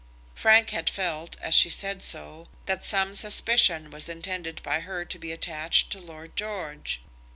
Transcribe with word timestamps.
Frank 0.33 0.71
had 0.71 0.89
felt, 0.89 1.37
as 1.41 1.53
she 1.53 1.69
said 1.69 2.01
so, 2.03 2.47
that 2.65 2.83
some 2.83 3.13
suspicion 3.13 3.91
was 3.91 4.09
intended 4.09 4.59
by 4.63 4.79
her 4.79 5.05
to 5.05 5.19
be 5.19 5.31
attached 5.31 5.91
to 5.91 5.99
Lord 5.99 6.35
George. 6.35 7.03